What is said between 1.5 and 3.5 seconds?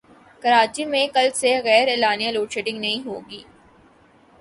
غیراعلانیہ load shedding نہیں ہوگی